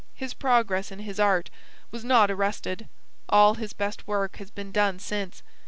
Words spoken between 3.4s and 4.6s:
his best work has